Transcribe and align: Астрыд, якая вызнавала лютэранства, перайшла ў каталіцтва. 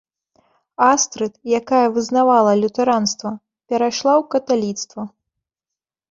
Астрыд, 0.91 1.33
якая 1.59 1.81
вызнавала 1.97 2.53
лютэранства, 2.61 3.31
перайшла 3.73 4.13
ў 4.21 4.23
каталіцтва. 4.33 5.03